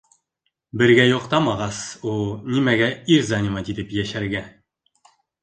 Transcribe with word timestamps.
Бергә 0.81 1.03
йоҡтамағас, 1.09 1.81
у 2.13 2.15
нимәгә 2.55 2.89
ир 3.17 3.29
занимать 3.29 3.71
итеп 3.75 3.95
йәшәргә?! 4.01 4.43